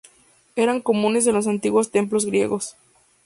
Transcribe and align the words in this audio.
Eran 0.55 0.81
comunes 0.81 1.27
en 1.27 1.35
los 1.35 1.45
antiguos 1.45 1.91
templos 1.91 2.25
griegos. 2.25 2.75